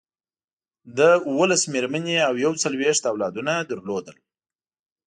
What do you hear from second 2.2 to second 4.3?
او یو څلویښت اولادونه درلودل.